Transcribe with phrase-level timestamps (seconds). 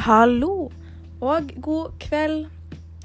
[0.00, 0.70] Hallo,
[1.20, 2.46] og god kveld,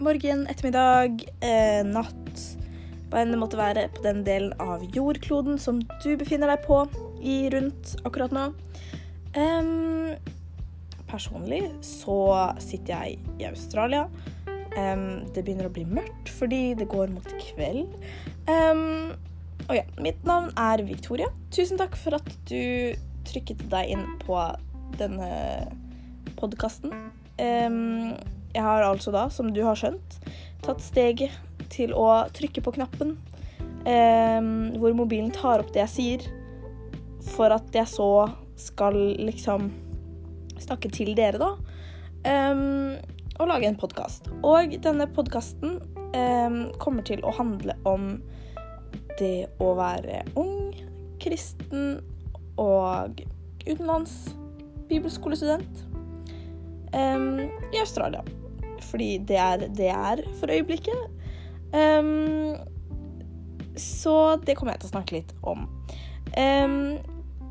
[0.00, 2.38] morgen, ettermiddag, eh, natt.
[3.10, 6.78] Hva enn det måtte være på den delen av jordkloden som du befinner deg på
[7.20, 8.44] i rundt akkurat nå.
[9.36, 10.14] Um,
[11.10, 12.16] personlig så
[12.56, 14.06] sitter jeg i Australia.
[14.78, 17.98] Um, det begynner å bli mørkt fordi det går mot kveld.
[18.48, 19.12] Um,
[19.66, 21.28] og ja, mitt navn er Victoria.
[21.52, 22.96] Tusen takk for at du
[23.28, 24.40] trykket deg inn på
[24.96, 25.28] denne
[26.38, 26.94] podkasten.
[27.38, 30.18] jeg har altså da, som du har skjønt,
[30.64, 31.34] tatt steget
[31.70, 33.16] til å trykke på knappen
[34.78, 36.24] hvor mobilen tar opp det jeg sier,
[37.30, 39.70] for at jeg så skal liksom
[40.60, 41.52] snakke til dere, da.
[43.38, 44.28] og lage en podkast.
[44.42, 45.78] Og denne podkasten
[46.82, 48.10] kommer til å handle om
[49.18, 50.74] det å være ung,
[51.22, 51.98] kristen
[52.58, 53.22] og
[53.66, 54.34] utenlands
[54.88, 55.84] bibelskolestudent
[56.92, 58.22] em, i Australia.
[58.88, 61.06] Fordi det er det er for øyeblikket.
[61.74, 62.56] Um,
[63.76, 65.68] så det kommer jeg til å snakke litt om.
[66.38, 66.98] Um,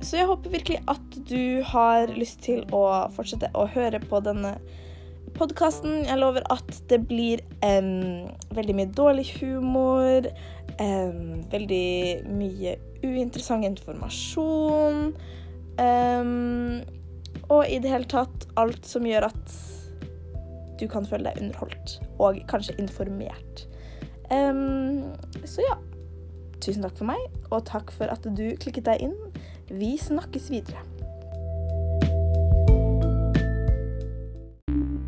[0.00, 4.56] så jeg håper virkelig at du har lyst til å fortsette å høre på denne
[5.36, 6.06] podkasten.
[6.08, 10.26] Jeg lover at det blir um, veldig mye dårlig humor,
[10.80, 15.12] Um, veldig mye uinteressant informasjon.
[15.78, 16.82] em,
[17.50, 19.54] og i det hele tatt alt som gjør at
[20.80, 23.66] du kan føle deg underholdt og kanskje informert.
[24.32, 25.10] Em,
[25.44, 25.76] så ja.
[26.60, 27.20] Tusen takk for meg,
[27.50, 29.16] og takk for at du klikket deg inn.
[29.72, 30.82] Vi snakkes videre.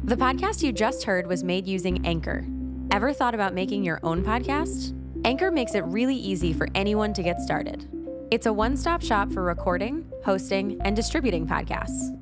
[0.04, 2.44] The podcast you just heard was made using Anchor.
[2.90, 4.94] Ever thought about making your own podcast?
[5.24, 7.86] Anchor makes it really easy for anyone to get started.
[8.30, 12.21] It's a one stop shop for recording, hosting, and distributing podcasts.